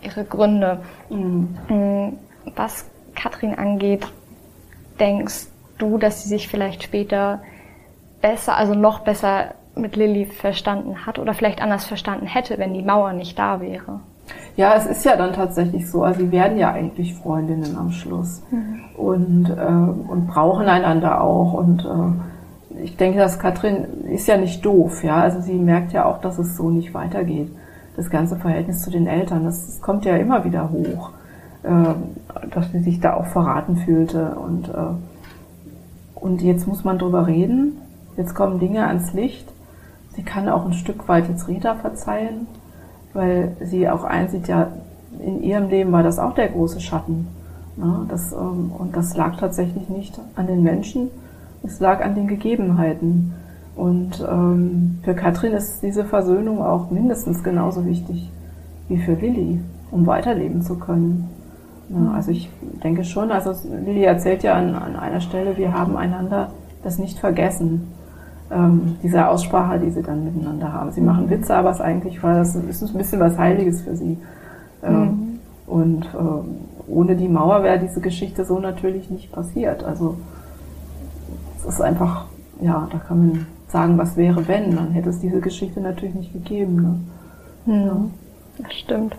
ihre 0.00 0.24
Gründe. 0.24 0.80
Mhm. 1.10 1.58
Mm, 1.68 2.18
was 2.56 2.86
Katrin 3.14 3.54
angeht, 3.54 4.06
denkst 4.98 5.51
du, 5.82 5.98
dass 5.98 6.22
sie 6.22 6.28
sich 6.28 6.48
vielleicht 6.48 6.82
später 6.82 7.42
besser, 8.20 8.56
also 8.56 8.74
noch 8.74 9.00
besser 9.00 9.54
mit 9.74 9.96
Lilly 9.96 10.26
verstanden 10.26 11.06
hat 11.06 11.18
oder 11.18 11.34
vielleicht 11.34 11.60
anders 11.60 11.84
verstanden 11.84 12.26
hätte, 12.26 12.58
wenn 12.58 12.72
die 12.72 12.82
Mauer 12.82 13.12
nicht 13.12 13.38
da 13.38 13.60
wäre? 13.60 14.00
Ja, 14.56 14.74
es 14.74 14.86
ist 14.86 15.04
ja 15.04 15.16
dann 15.16 15.32
tatsächlich 15.32 15.90
so. 15.90 16.02
Also 16.02 16.20
sie 16.20 16.30
werden 16.30 16.58
ja 16.58 16.72
eigentlich 16.72 17.14
Freundinnen 17.14 17.76
am 17.76 17.90
Schluss 17.90 18.42
mhm. 18.50 18.80
und, 18.96 19.50
äh, 19.50 20.10
und 20.10 20.26
brauchen 20.26 20.66
einander 20.66 21.22
auch. 21.22 21.54
Und 21.54 21.84
äh, 21.84 22.82
ich 22.84 22.96
denke, 22.96 23.18
dass 23.18 23.38
Katrin 23.38 24.04
ist 24.10 24.28
ja 24.28 24.36
nicht 24.36 24.64
doof. 24.64 25.02
Ja, 25.04 25.16
also 25.16 25.40
sie 25.40 25.54
merkt 25.54 25.92
ja 25.92 26.04
auch, 26.04 26.20
dass 26.20 26.38
es 26.38 26.56
so 26.56 26.70
nicht 26.70 26.92
weitergeht. 26.94 27.50
Das 27.96 28.10
ganze 28.10 28.36
Verhältnis 28.36 28.82
zu 28.82 28.90
den 28.90 29.06
Eltern, 29.06 29.44
das, 29.44 29.66
das 29.66 29.80
kommt 29.80 30.04
ja 30.04 30.16
immer 30.16 30.44
wieder 30.44 30.70
hoch, 30.70 31.10
äh, 31.62 32.48
dass 32.50 32.70
sie 32.72 32.80
sich 32.80 33.00
da 33.00 33.14
auch 33.14 33.26
verraten 33.26 33.76
fühlte. 33.76 34.34
Und, 34.36 34.68
äh, 34.68 35.11
und 36.22 36.42
jetzt 36.42 36.66
muss 36.66 36.84
man 36.84 36.98
drüber 36.98 37.26
reden. 37.26 37.78
Jetzt 38.16 38.34
kommen 38.34 38.58
Dinge 38.58 38.86
ans 38.86 39.12
Licht. 39.12 39.48
Sie 40.14 40.22
kann 40.22 40.48
auch 40.48 40.64
ein 40.64 40.74
Stück 40.74 41.08
weit 41.08 41.28
jetzt 41.28 41.48
Rita 41.48 41.74
verzeihen 41.74 42.46
weil 43.12 43.56
sie 43.60 43.88
auch 43.88 44.04
einsieht, 44.04 44.48
ja, 44.48 44.68
in 45.20 45.42
ihrem 45.42 45.68
Leben 45.68 45.92
war 45.92 46.02
das 46.02 46.18
auch 46.18 46.34
der 46.34 46.48
große 46.48 46.80
Schatten. 46.80 47.28
Ja, 47.76 48.04
das, 48.08 48.32
ähm, 48.32 48.72
und 48.76 48.96
das 48.96 49.16
lag 49.16 49.36
tatsächlich 49.36 49.88
nicht 49.88 50.18
an 50.34 50.46
den 50.46 50.62
Menschen, 50.62 51.08
es 51.62 51.80
lag 51.80 52.04
an 52.04 52.14
den 52.14 52.26
Gegebenheiten. 52.26 53.34
Und 53.76 54.26
ähm, 54.28 54.98
für 55.02 55.14
Katrin 55.14 55.52
ist 55.52 55.82
diese 55.82 56.04
Versöhnung 56.04 56.62
auch 56.62 56.90
mindestens 56.90 57.42
genauso 57.42 57.86
wichtig 57.86 58.30
wie 58.88 58.98
für 58.98 59.14
Lilly, 59.14 59.60
um 59.90 60.06
weiterleben 60.06 60.62
zu 60.62 60.78
können. 60.78 61.30
Ja, 61.88 62.12
also 62.14 62.30
ich 62.30 62.50
denke 62.82 63.04
schon, 63.04 63.30
also 63.30 63.52
Lilly 63.84 64.04
erzählt 64.04 64.42
ja 64.42 64.54
an, 64.54 64.74
an 64.74 64.96
einer 64.96 65.20
Stelle, 65.20 65.56
wir 65.56 65.72
haben 65.72 65.96
einander 65.96 66.50
das 66.82 66.98
nicht 66.98 67.18
vergessen 67.18 67.92
ähm, 68.52 68.96
diese 69.02 69.28
Aussprache, 69.28 69.78
die 69.78 69.90
sie 69.90 70.02
dann 70.02 70.24
miteinander 70.24 70.72
haben. 70.72 70.92
Sie 70.92 71.00
machen 71.00 71.30
Witze, 71.30 71.54
aber 71.54 71.70
es 71.70 71.80
eigentlich 71.80 72.22
war 72.22 72.34
das 72.34 72.54
ist 72.54 72.82
ein 72.82 72.98
bisschen 72.98 73.20
was 73.20 73.38
Heiliges 73.38 73.82
für 73.82 73.96
sie. 73.96 74.18
Ähm, 74.82 75.00
mhm. 75.00 75.38
Und 75.66 76.04
äh, 76.06 76.90
ohne 76.90 77.16
die 77.16 77.28
Mauer 77.28 77.62
wäre 77.62 77.78
diese 77.78 78.00
Geschichte 78.00 78.44
so 78.44 78.58
natürlich 78.58 79.10
nicht 79.10 79.32
passiert. 79.32 79.84
Also 79.84 80.16
es 81.60 81.74
ist 81.74 81.80
einfach, 81.80 82.26
ja, 82.60 82.88
da 82.90 82.98
kann 82.98 83.18
man 83.18 83.46
sagen, 83.68 83.96
was 83.96 84.16
wäre, 84.16 84.46
wenn, 84.48 84.76
dann 84.76 84.90
hätte 84.90 85.08
es 85.10 85.20
diese 85.20 85.40
Geschichte 85.40 85.80
natürlich 85.80 86.14
nicht 86.14 86.32
gegeben. 86.32 86.76
Ne? 87.66 87.74
Mhm. 87.74 87.86
Ja. 87.86 87.96
Das 88.58 88.74
stimmt. 88.74 89.16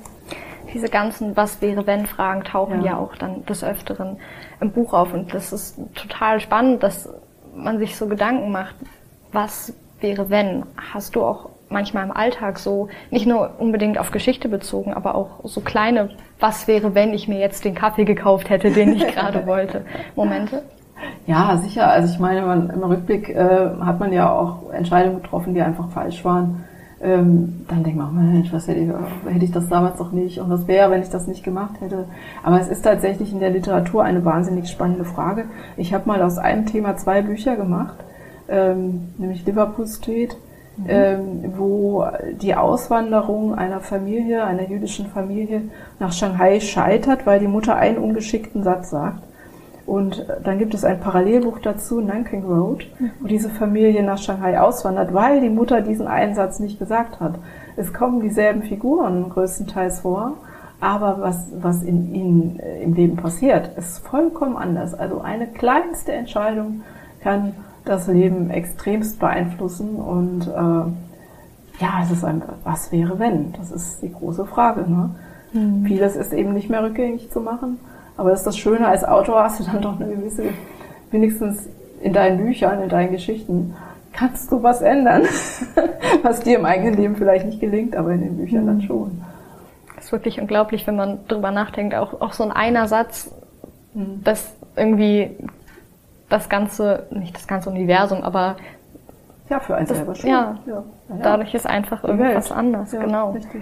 Diese 0.73 0.89
ganzen 0.89 1.35
Was 1.37 1.61
wäre 1.61 1.85
wenn 1.87 2.05
Fragen 2.05 2.43
tauchen 2.43 2.83
ja. 2.83 2.91
ja 2.91 2.97
auch 2.97 3.15
dann 3.15 3.45
des 3.45 3.63
Öfteren 3.63 4.17
im 4.59 4.71
Buch 4.71 4.93
auf 4.93 5.13
und 5.13 5.33
das 5.33 5.53
ist 5.53 5.79
total 5.95 6.39
spannend, 6.39 6.83
dass 6.83 7.09
man 7.55 7.77
sich 7.77 7.95
so 7.95 8.07
Gedanken 8.07 8.51
macht, 8.51 8.75
was 9.31 9.73
wäre 9.99 10.29
wenn? 10.29 10.63
Hast 10.93 11.15
du 11.15 11.23
auch 11.23 11.49
manchmal 11.69 12.05
im 12.05 12.11
Alltag 12.11 12.59
so, 12.59 12.87
nicht 13.11 13.25
nur 13.25 13.51
unbedingt 13.57 13.97
auf 13.97 14.11
Geschichte 14.11 14.47
bezogen, 14.47 14.93
aber 14.93 15.15
auch 15.15 15.39
so 15.43 15.61
kleine, 15.61 16.09
was 16.39 16.67
wäre, 16.67 16.95
wenn 16.95 17.13
ich 17.13 17.27
mir 17.27 17.39
jetzt 17.39 17.65
den 17.65 17.75
Kaffee 17.75 18.05
gekauft 18.05 18.49
hätte, 18.49 18.71
den 18.71 18.93
ich 18.93 19.07
gerade 19.07 19.45
wollte, 19.47 19.85
Momente? 20.15 20.63
Ja, 21.25 21.57
sicher. 21.57 21.89
Also 21.89 22.13
ich 22.13 22.19
meine, 22.19 22.43
man, 22.43 22.69
im 22.69 22.83
Rückblick 22.83 23.29
äh, 23.29 23.69
hat 23.81 23.99
man 23.99 24.13
ja 24.13 24.31
auch 24.31 24.71
Entscheidungen 24.71 25.21
getroffen, 25.21 25.53
die 25.53 25.61
einfach 25.61 25.89
falsch 25.89 26.23
waren. 26.23 26.63
Ähm, 27.03 27.65
dann 27.67 27.83
denkt 27.83 27.99
man, 27.99 28.15
Mensch, 28.15 28.53
was 28.53 28.67
hätte 28.67 28.79
ich, 28.79 28.89
hätte 29.31 29.45
ich 29.45 29.51
das 29.51 29.67
damals 29.67 29.97
doch 29.97 30.11
nicht 30.11 30.39
und 30.39 30.49
was 30.49 30.67
wäre, 30.67 30.89
wenn 30.89 31.01
ich 31.01 31.09
das 31.09 31.27
nicht 31.27 31.43
gemacht 31.43 31.81
hätte. 31.81 32.05
Aber 32.43 32.61
es 32.61 32.69
ist 32.69 32.83
tatsächlich 32.83 33.33
in 33.33 33.39
der 33.39 33.49
Literatur 33.49 34.03
eine 34.03 34.23
wahnsinnig 34.23 34.69
spannende 34.69 35.03
Frage. 35.03 35.45
Ich 35.75 35.93
habe 35.93 36.07
mal 36.07 36.21
aus 36.21 36.37
einem 36.37 36.65
Thema 36.65 36.95
zwei 36.95 37.21
Bücher 37.21 37.57
gemacht 37.57 37.95
ähm, 38.47 39.09
nämlich 39.17 39.45
Liverpool 39.45 39.87
Street, 39.87 40.35
mhm. 40.77 40.85
ähm, 40.87 41.53
wo 41.57 42.05
die 42.41 42.55
Auswanderung 42.55 43.55
einer 43.55 43.79
Familie, 43.79 44.43
einer 44.43 44.69
jüdischen 44.69 45.07
Familie 45.07 45.63
nach 45.99 46.11
Shanghai 46.11 46.59
scheitert, 46.59 47.25
weil 47.25 47.39
die 47.39 47.47
Mutter 47.47 47.75
einen 47.75 47.97
ungeschickten 47.97 48.63
Satz 48.63 48.89
sagt. 48.89 49.23
Und 49.85 50.25
dann 50.43 50.59
gibt 50.59 50.73
es 50.73 50.85
ein 50.85 51.01
Parallelbuch 51.01 51.59
dazu, 51.59 51.99
Nanking 51.99 52.45
Road, 52.45 52.87
wo 53.19 53.27
diese 53.27 53.49
Familie 53.49 54.01
nach 54.03 54.17
Shanghai 54.17 54.59
auswandert, 54.59 55.13
weil 55.13 55.41
die 55.41 55.49
Mutter 55.49 55.81
diesen 55.81 56.07
einen 56.07 56.35
Satz 56.35 56.59
nicht 56.59 56.79
gesagt 56.79 57.19
hat. 57.19 57.35
Es 57.75 57.93
kommen 57.93 58.21
dieselben 58.21 58.63
Figuren 58.63 59.29
größtenteils 59.29 59.99
vor, 59.99 60.37
aber 60.79 61.17
was, 61.19 61.47
was 61.59 61.83
in 61.83 62.13
ihnen 62.13 62.59
äh, 62.59 62.81
im 62.81 62.93
Leben 62.93 63.17
passiert, 63.17 63.77
ist 63.77 63.99
vollkommen 63.99 64.57
anders. 64.57 64.93
Also 64.93 65.21
eine 65.21 65.47
kleinste 65.47 66.13
Entscheidung 66.13 66.83
kann 67.21 67.53
das 67.85 68.07
Leben 68.07 68.49
extremst 68.49 69.19
beeinflussen 69.19 69.95
und 69.95 70.47
äh, 70.47 71.81
ja, 71.81 72.01
es 72.03 72.11
ist 72.11 72.23
ein, 72.23 72.41
was 72.63 72.91
wäre 72.91 73.19
wenn? 73.19 73.53
Das 73.53 73.71
ist 73.71 74.01
die 74.01 74.11
große 74.11 74.45
Frage. 74.45 74.89
Ne? 74.89 75.09
Mhm. 75.53 75.85
Vieles 75.85 76.15
ist 76.15 76.33
eben 76.33 76.53
nicht 76.53 76.69
mehr 76.69 76.83
rückgängig 76.83 77.31
zu 77.31 77.41
machen, 77.41 77.79
aber 78.17 78.29
das 78.29 78.39
ist 78.39 78.47
das 78.47 78.57
Schöne, 78.57 78.87
als 78.87 79.03
Autor 79.03 79.43
hast 79.43 79.59
du 79.59 79.63
dann 79.63 79.81
doch 79.81 79.99
eine 79.99 80.13
gewisse, 80.13 80.43
wenigstens 81.11 81.67
in 82.01 82.13
deinen 82.13 82.37
Büchern, 82.37 82.81
in 82.81 82.89
deinen 82.89 83.11
Geschichten, 83.11 83.75
kannst 84.11 84.51
du 84.51 84.61
was 84.61 84.81
ändern, 84.81 85.23
was 86.23 86.41
dir 86.41 86.59
im 86.59 86.65
eigenen 86.65 86.95
Leben 86.95 87.15
vielleicht 87.15 87.45
nicht 87.45 87.59
gelingt, 87.59 87.95
aber 87.95 88.11
in 88.11 88.21
den 88.21 88.37
Büchern 88.37 88.63
mhm. 88.63 88.67
dann 88.67 88.81
schon. 88.81 89.21
Das 89.95 90.05
ist 90.05 90.11
wirklich 90.11 90.39
unglaublich, 90.39 90.85
wenn 90.85 90.95
man 90.95 91.27
drüber 91.27 91.51
nachdenkt, 91.51 91.95
auch, 91.95 92.21
auch 92.21 92.33
so 92.33 92.43
ein 92.43 92.51
einer 92.51 92.87
Satz, 92.87 93.33
mhm. 93.93 94.21
das 94.23 94.53
irgendwie 94.75 95.31
das 96.29 96.49
ganze, 96.49 97.07
nicht 97.11 97.35
das 97.35 97.47
ganze 97.47 97.69
Universum, 97.69 98.21
aber 98.23 98.57
ja, 99.49 99.59
für 99.59 99.75
einen 99.75 99.85
selber 99.85 100.15
schon. 100.15 100.29
Ja, 100.29 100.57
ja. 100.65 100.83
dadurch 101.21 101.53
ist 101.53 101.67
einfach 101.67 102.03
irgendwas 102.03 102.51
anders, 102.51 102.91
ja, 102.91 103.03
genau. 103.03 103.31
Richtig. 103.31 103.61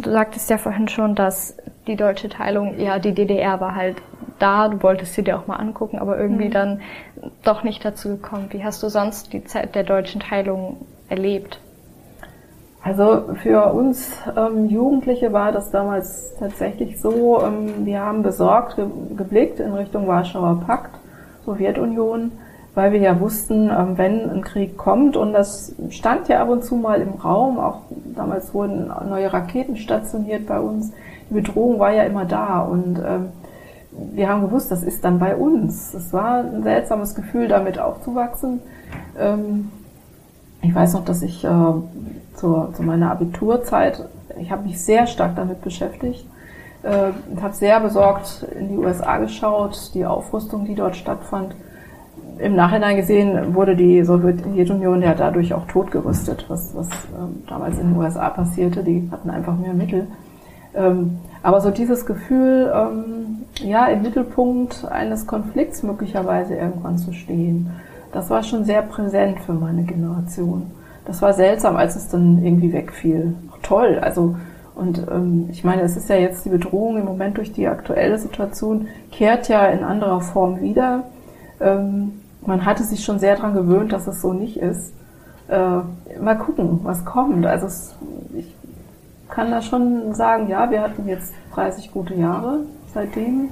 Du 0.00 0.10
sagtest 0.10 0.48
ja 0.48 0.58
vorhin 0.58 0.88
schon, 0.88 1.14
dass 1.14 1.56
die 1.86 1.96
deutsche 1.96 2.28
Teilung, 2.28 2.78
ja, 2.78 2.98
die 2.98 3.14
DDR 3.14 3.60
war 3.60 3.74
halt 3.74 3.96
da, 4.38 4.68
du 4.68 4.82
wolltest 4.82 5.14
sie 5.14 5.22
dir 5.22 5.38
auch 5.38 5.46
mal 5.46 5.56
angucken, 5.56 5.98
aber 5.98 6.18
irgendwie 6.18 6.48
mhm. 6.48 6.52
dann 6.52 6.80
doch 7.42 7.62
nicht 7.62 7.84
dazu 7.84 8.08
gekommen. 8.10 8.46
Wie 8.50 8.64
hast 8.64 8.82
du 8.82 8.88
sonst 8.88 9.32
die 9.32 9.44
Zeit 9.44 9.74
der 9.74 9.84
deutschen 9.84 10.20
Teilung 10.20 10.86
erlebt? 11.08 11.60
Also 12.82 13.34
für 13.42 13.74
uns 13.74 14.22
ähm, 14.36 14.66
Jugendliche 14.66 15.34
war 15.34 15.52
das 15.52 15.70
damals 15.70 16.34
tatsächlich 16.38 16.98
so, 16.98 17.42
ähm, 17.42 17.84
wir 17.84 18.00
haben 18.00 18.22
besorgt 18.22 18.76
ge 18.76 18.86
geblickt 19.16 19.60
in 19.60 19.74
Richtung 19.74 20.06
Warschauer 20.06 20.62
Pakt 20.66 20.98
Sowjetunion, 21.44 22.32
weil 22.74 22.92
wir 22.92 23.00
ja 23.00 23.20
wussten, 23.20 23.68
ähm, 23.68 23.98
wenn 23.98 24.30
ein 24.30 24.40
Krieg 24.42 24.78
kommt, 24.78 25.16
und 25.18 25.34
das 25.34 25.74
stand 25.90 26.28
ja 26.28 26.40
ab 26.40 26.48
und 26.48 26.64
zu 26.64 26.76
mal 26.76 27.02
im 27.02 27.14
Raum, 27.20 27.58
auch 27.58 27.82
damals 28.16 28.54
wurden 28.54 28.90
neue 29.08 29.30
Raketen 29.30 29.76
stationiert 29.76 30.46
bei 30.46 30.58
uns, 30.58 30.92
die 31.30 31.34
Bedrohung 31.34 31.78
war 31.78 31.92
ja 31.92 32.02
immer 32.02 32.24
da 32.24 32.60
und 32.60 32.98
ähm, 32.98 33.28
wir 34.12 34.28
haben 34.28 34.42
gewusst, 34.42 34.70
das 34.70 34.82
ist 34.82 35.04
dann 35.04 35.18
bei 35.18 35.34
uns. 35.34 35.94
Es 35.94 36.12
war 36.12 36.40
ein 36.40 36.62
seltsames 36.62 37.14
Gefühl, 37.14 37.48
damit 37.48 37.78
aufzuwachsen. 37.78 38.60
Ähm, 39.18 39.70
ich 40.62 40.74
weiß 40.74 40.94
noch, 40.94 41.04
dass 41.04 41.22
ich 41.22 41.44
äh, 41.44 41.48
zu, 42.34 42.68
zu 42.74 42.82
meiner 42.82 43.10
Abiturzeit, 43.10 44.04
ich 44.38 44.50
habe 44.52 44.62
mich 44.62 44.80
sehr 44.80 45.06
stark 45.06 45.36
damit 45.36 45.62
beschäftigt 45.62 46.26
äh, 46.82 47.12
habe 47.40 47.54
sehr 47.54 47.80
besorgt 47.80 48.46
in 48.58 48.68
die 48.68 48.76
USA 48.76 49.18
geschaut, 49.18 49.90
die 49.94 50.06
Aufrüstung, 50.06 50.64
die 50.64 50.74
dort 50.74 50.96
stattfand. 50.96 51.54
Im 52.38 52.56
Nachhinein 52.56 52.96
gesehen 52.96 53.54
wurde 53.54 53.76
die 53.76 54.02
Sowjetunion 54.02 55.02
ja 55.02 55.14
dadurch 55.14 55.52
auch 55.52 55.66
totgerüstet, 55.66 56.46
was, 56.48 56.74
was 56.74 56.88
ähm, 57.18 57.42
damals 57.46 57.78
in 57.78 57.88
den 57.88 57.96
USA 57.98 58.30
passierte. 58.30 58.82
Die 58.82 59.08
hatten 59.10 59.28
einfach 59.28 59.56
mehr 59.58 59.74
Mittel. 59.74 60.06
Ähm, 60.74 61.18
aber 61.42 61.60
so 61.60 61.70
dieses 61.70 62.06
Gefühl, 62.06 62.72
ähm, 62.74 63.46
ja, 63.62 63.86
im 63.86 64.02
Mittelpunkt 64.02 64.86
eines 64.90 65.26
Konflikts 65.26 65.82
möglicherweise 65.82 66.54
irgendwann 66.54 66.98
zu 66.98 67.12
stehen, 67.12 67.70
das 68.12 68.30
war 68.30 68.42
schon 68.42 68.64
sehr 68.64 68.82
präsent 68.82 69.40
für 69.40 69.52
meine 69.52 69.82
Generation. 69.82 70.70
Das 71.06 71.22
war 71.22 71.32
seltsam, 71.32 71.76
als 71.76 71.96
es 71.96 72.08
dann 72.08 72.44
irgendwie 72.44 72.72
wegfiel. 72.72 73.34
Toll, 73.62 73.98
also 74.00 74.36
und 74.74 75.06
ähm, 75.10 75.48
ich 75.50 75.62
meine, 75.62 75.82
es 75.82 75.96
ist 75.96 76.08
ja 76.08 76.16
jetzt 76.16 76.44
die 76.46 76.48
Bedrohung 76.48 76.96
im 76.96 77.04
Moment 77.04 77.36
durch 77.36 77.52
die 77.52 77.66
aktuelle 77.66 78.18
Situation, 78.18 78.88
kehrt 79.10 79.48
ja 79.48 79.66
in 79.66 79.84
anderer 79.84 80.22
Form 80.22 80.62
wieder. 80.62 81.04
Ähm, 81.60 82.20
man 82.46 82.64
hatte 82.64 82.84
sich 82.84 83.04
schon 83.04 83.18
sehr 83.18 83.36
daran 83.36 83.52
gewöhnt, 83.52 83.92
dass 83.92 84.06
es 84.06 84.22
so 84.22 84.32
nicht 84.32 84.56
ist. 84.56 84.94
Äh, 85.48 85.80
mal 86.18 86.38
gucken, 86.38 86.80
was 86.82 87.04
kommt. 87.04 87.44
Also 87.44 87.66
es, 87.66 87.94
ich 88.34 88.56
kann 89.30 89.50
da 89.50 89.62
schon 89.62 90.14
sagen, 90.14 90.48
ja, 90.48 90.70
wir 90.70 90.82
hatten 90.82 91.08
jetzt 91.08 91.32
30 91.54 91.92
gute 91.92 92.14
Jahre 92.14 92.60
seitdem. 92.92 93.50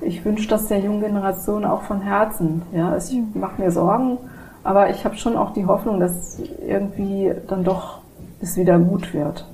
Ich 0.00 0.24
wünsche 0.24 0.48
das 0.48 0.68
der 0.68 0.80
jungen 0.80 1.00
Generation 1.00 1.64
auch 1.64 1.82
von 1.82 2.00
Herzen. 2.00 2.62
Ja, 2.72 2.96
ich 2.96 3.16
mache 3.34 3.60
mir 3.60 3.70
Sorgen, 3.70 4.18
aber 4.64 4.90
ich 4.90 5.04
habe 5.04 5.16
schon 5.16 5.36
auch 5.36 5.52
die 5.52 5.66
Hoffnung, 5.66 6.00
dass 6.00 6.40
irgendwie 6.66 7.32
dann 7.48 7.64
doch 7.64 8.00
es 8.40 8.56
wieder 8.56 8.78
gut 8.78 9.12
wird. 9.12 9.46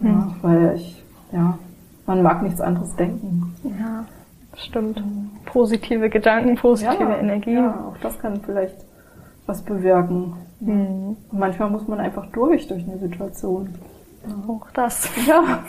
Ja, 0.00 0.08
Hm. 0.08 0.34
Weil 0.42 0.74
ich, 0.76 1.02
ja, 1.32 1.58
man 2.06 2.22
mag 2.22 2.42
nichts 2.42 2.60
anderes 2.60 2.94
denken. 2.96 3.54
Ja, 3.64 4.04
stimmt. 4.56 5.02
Positive 5.44 6.10
Gedanken, 6.10 6.56
positive 6.56 7.02
ja, 7.02 7.18
Energie. 7.18 7.54
Ja, 7.54 7.86
auch 7.88 7.96
das 7.98 8.18
kann 8.18 8.40
vielleicht 8.40 8.76
was 9.46 9.62
bewirken. 9.62 10.34
Hm. 10.60 11.16
Manchmal 11.30 11.70
muss 11.70 11.86
man 11.86 12.00
einfach 12.00 12.26
durch, 12.32 12.66
durch 12.66 12.82
eine 12.84 12.98
Situation. 12.98 13.74
Auch 14.48 14.66
das. 14.72 15.08
Ja. 15.26 15.64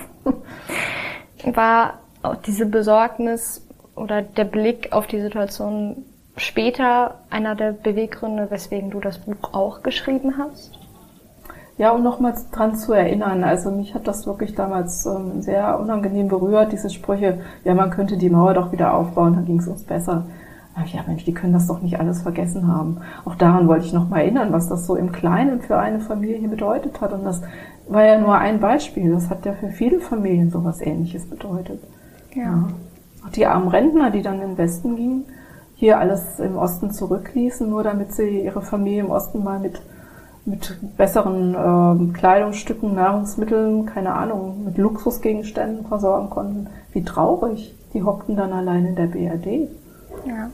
War 1.54 2.00
auch 2.24 2.36
diese 2.38 2.66
Besorgnis 2.66 3.68
oder 3.96 4.22
der 4.24 4.46
Blick 4.46 4.92
auf 4.92 5.06
die 5.06 5.22
Situation 5.22 6.06
später 6.38 7.20
einer 7.30 7.56
der 7.56 7.72
Beweggründe, 7.72 8.50
weswegen 8.50 8.90
du 8.90 9.00
das 9.00 9.20
Buch 9.20 9.54
auch 9.54 9.84
geschrieben 9.84 10.38
hast? 10.38 10.72
Ja, 11.78 11.92
um 11.92 12.04
nochmals 12.04 12.50
dran 12.52 12.76
zu 12.76 12.94
erinnern, 12.94 13.44
also 13.44 13.70
mich 13.70 13.94
hat 13.94 14.08
das 14.08 14.26
wirklich 14.26 14.56
damals 14.56 15.06
ähm, 15.06 15.42
sehr 15.42 15.78
unangenehm 15.78 16.30
berührt, 16.30 16.72
diese 16.72 16.90
Sprüche, 16.90 17.42
ja, 17.66 17.74
man 17.74 17.90
könnte 17.90 18.18
die 18.18 18.30
Mauer 18.30 18.54
doch 18.54 18.72
wieder 18.72 18.94
aufbauen, 18.94 19.36
dann 19.36 19.46
ging 19.46 19.60
es 19.60 19.68
uns 19.68 19.84
besser. 19.84 20.26
Ja, 20.78 21.04
Mensch, 21.08 21.24
die 21.24 21.34
können 21.34 21.54
das 21.54 21.68
doch 21.68 21.82
nicht 21.82 22.00
alles 22.00 22.22
vergessen 22.22 22.68
haben. 22.68 22.98
Auch 23.24 23.36
daran 23.36 23.68
wollte 23.68 23.86
ich 23.86 23.94
nochmal 23.94 24.22
erinnern, 24.22 24.52
was 24.52 24.68
das 24.68 24.86
so 24.86 24.96
im 24.96 25.12
Kleinen 25.12 25.62
für 25.62 25.78
eine 25.78 26.00
Familie 26.00 26.48
bedeutet 26.48 27.00
hat. 27.02 27.14
Und 27.14 27.24
das 27.24 27.42
war 27.88 28.04
ja 28.04 28.20
nur 28.20 28.38
ein 28.38 28.60
Beispiel. 28.60 29.12
Das 29.12 29.30
hat 29.30 29.46
ja 29.46 29.54
für 29.54 29.70
viele 29.70 30.00
Familien 30.00 30.52
sowas 30.52 30.82
ähnliches 30.82 31.26
bedeutet. 31.28 31.82
Ja. 32.34 32.68
Auch 33.26 33.32
die 33.32 33.46
armen 33.46 33.70
Rentner, 33.70 34.12
die 34.12 34.22
dann 34.22 34.42
in 34.42 34.50
den 34.50 34.58
Westen 34.58 34.96
gingen, 34.96 35.26
hier 35.76 35.98
alles 36.00 36.40
im 36.40 36.58
Osten 36.58 36.92
zurückließen, 36.92 37.70
nur 37.70 37.84
damit 37.84 38.14
sie 38.14 38.42
ihre 38.42 38.62
Familie 38.62 39.04
im 39.04 39.12
Osten 39.12 39.44
mal 39.44 39.60
mit, 39.60 39.82
mit 40.46 40.78
besseren 40.98 41.56
ähm, 41.58 42.14
Kleidungsstücken, 42.14 42.94
Nahrungsmitteln, 42.94 43.86
keine 43.86 44.14
Ahnung, 44.14 44.66
mit 44.66 44.78
Luxusgegenständen 44.78 45.86
versorgen 45.86 46.30
konnten. 46.30 46.68
Wie 46.92 47.04
traurig. 47.04 47.76
Die 47.94 48.04
hockten 48.04 48.36
dann 48.36 48.52
allein 48.52 48.86
in 48.86 48.96
der 48.96 49.08
BRD. 49.08 49.70
Ja. 50.26 50.50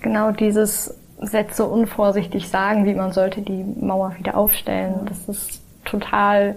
Genau 0.00 0.30
dieses 0.32 0.94
Sätze 1.20 1.64
unvorsichtig 1.64 2.48
sagen, 2.48 2.84
wie 2.84 2.94
man 2.94 3.12
sollte 3.12 3.40
die 3.40 3.64
Mauer 3.80 4.12
wieder 4.18 4.36
aufstellen. 4.36 4.94
Das 5.08 5.28
ist 5.28 5.60
total, 5.84 6.56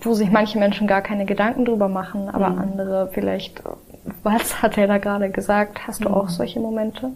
wo 0.00 0.14
sich 0.14 0.30
manche 0.30 0.58
Menschen 0.58 0.86
gar 0.86 1.02
keine 1.02 1.26
Gedanken 1.26 1.64
drüber 1.64 1.88
machen, 1.88 2.28
aber 2.30 2.50
Mhm. 2.50 2.58
andere 2.58 3.08
vielleicht, 3.12 3.62
was 4.22 4.62
hat 4.62 4.78
er 4.78 4.86
da 4.86 4.98
gerade 4.98 5.30
gesagt? 5.30 5.86
Hast 5.86 6.04
du 6.04 6.08
auch 6.08 6.28
solche 6.28 6.60
Momente? 6.60 7.10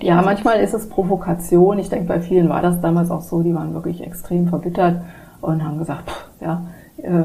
Ja, 0.00 0.22
manchmal 0.22 0.60
ist 0.60 0.74
es 0.74 0.88
Provokation. 0.88 1.78
Ich 1.78 1.88
denke, 1.88 2.06
bei 2.06 2.20
vielen 2.20 2.48
war 2.48 2.62
das 2.62 2.80
damals 2.80 3.10
auch 3.10 3.22
so. 3.22 3.42
Die 3.42 3.54
waren 3.54 3.74
wirklich 3.74 4.02
extrem 4.02 4.48
verbittert 4.48 5.02
und 5.40 5.64
haben 5.64 5.78
gesagt, 5.78 6.08
pff, 6.10 6.28
ja. 6.40 6.62
Äh, 6.98 7.24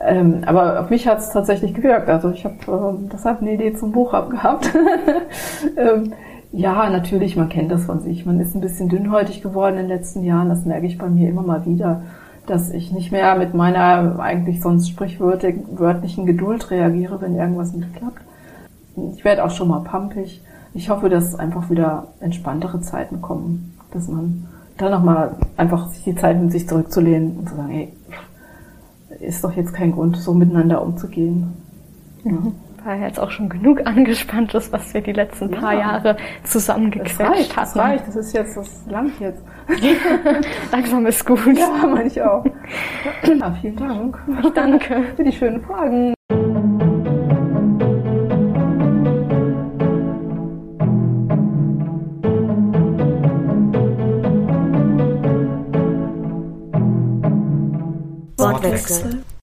ähm, 0.00 0.42
aber 0.46 0.80
auf 0.80 0.90
mich 0.90 1.08
hat 1.08 1.18
es 1.18 1.30
tatsächlich 1.30 1.74
gewirkt. 1.74 2.08
Also 2.08 2.30
ich 2.30 2.44
habe 2.44 2.56
ähm, 2.68 3.08
deshalb 3.12 3.40
eine 3.40 3.54
Idee 3.54 3.74
zum 3.74 3.92
Buch 3.92 4.14
abgehabt. 4.14 4.70
ähm, 5.76 6.12
ja, 6.52 6.88
natürlich, 6.88 7.36
man 7.36 7.48
kennt 7.48 7.70
das 7.72 7.84
von 7.84 8.00
sich. 8.00 8.24
Man 8.24 8.40
ist 8.40 8.54
ein 8.54 8.60
bisschen 8.60 8.88
dünnhäutig 8.88 9.42
geworden 9.42 9.76
in 9.76 9.88
den 9.88 9.96
letzten 9.96 10.22
Jahren. 10.22 10.48
Das 10.48 10.64
merke 10.64 10.86
ich 10.86 10.98
bei 10.98 11.08
mir 11.08 11.28
immer 11.28 11.42
mal 11.42 11.66
wieder, 11.66 12.02
dass 12.46 12.70
ich 12.70 12.92
nicht 12.92 13.12
mehr 13.12 13.36
mit 13.36 13.54
meiner 13.54 14.18
eigentlich 14.20 14.60
sonst 14.60 14.88
sprichwörtlichen 14.88 16.26
Geduld 16.26 16.70
reagiere, 16.70 17.20
wenn 17.20 17.36
irgendwas 17.36 17.72
nicht 17.74 17.94
klappt. 17.94 18.22
Ich 19.14 19.24
werde 19.24 19.44
auch 19.44 19.50
schon 19.50 19.68
mal 19.68 19.80
pampig. 19.80 20.42
Ich 20.74 20.90
hoffe, 20.90 21.08
dass 21.08 21.34
einfach 21.34 21.70
wieder 21.70 22.08
entspanntere 22.20 22.80
Zeiten 22.80 23.20
kommen, 23.20 23.74
dass 23.92 24.08
man 24.08 24.46
dann 24.76 24.92
nochmal 24.92 25.34
einfach 25.56 25.88
sich 25.88 26.04
die 26.04 26.14
Zeit 26.14 26.36
nimmt, 26.36 26.52
sich 26.52 26.68
zurückzulehnen 26.68 27.38
und 27.38 27.48
zu 27.48 27.56
sagen, 27.56 27.68
hey, 27.68 27.92
ist 29.20 29.42
doch 29.44 29.52
jetzt 29.56 29.72
kein 29.74 29.92
Grund, 29.92 30.16
so 30.16 30.34
miteinander 30.34 30.82
umzugehen. 30.82 31.52
War 32.84 32.94
ja 32.96 33.06
jetzt 33.06 33.18
auch 33.20 33.30
schon 33.30 33.48
genug 33.48 33.86
angespanntes, 33.86 34.72
was 34.72 34.92
wir 34.94 35.00
die 35.00 35.12
letzten 35.12 35.50
paar 35.50 35.72
Ja. 35.74 35.80
Jahre 35.80 36.16
Das 36.42 36.52
zusammengequetscht 36.52 37.20
reicht, 37.20 37.50
das 37.56 37.56
hatten. 37.74 37.78
reicht, 37.80 38.08
das 38.08 38.16
ist 38.16 38.32
jetzt, 38.32 38.56
das 38.56 38.86
langt 38.88 39.18
jetzt. 39.20 39.42
Langsam 40.72 41.06
ist 41.06 41.24
gut. 41.26 41.40
Ja, 41.58 41.86
meine 41.86 42.06
ich 42.08 42.20
auch. 42.22 42.44
Ja, 43.26 43.50
vielen 43.60 43.76
Dank 43.76 44.18
Danke. 44.54 45.02
für 45.16 45.24
die 45.24 45.32
schönen 45.32 45.60
Fragen. 45.62 46.14
Wortwechsel 58.78 59.22